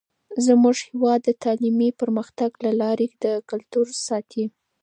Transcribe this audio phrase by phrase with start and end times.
[0.45, 4.45] زموږ هیواد د تعلیمي پرمختګ له لارې د کلتور ساتئ.